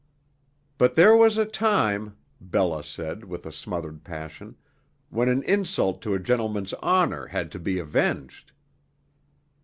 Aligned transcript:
"But 0.79 0.95
there 0.95 1.15
was 1.15 1.37
a 1.37 1.45
time," 1.45 2.17
Bella 2.41 2.83
said, 2.83 3.23
with 3.25 3.45
a 3.45 3.51
smothered 3.51 4.03
passion, 4.03 4.55
"when 5.09 5.29
an 5.29 5.43
insult 5.43 6.01
to 6.01 6.15
a 6.15 6.19
gentleman's 6.19 6.73
honor 6.81 7.27
had 7.27 7.51
to 7.51 7.59
be 7.59 7.77
avenged." 7.77 8.51